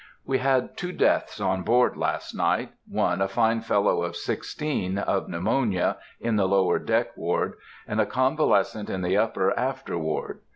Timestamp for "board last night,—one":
1.61-3.21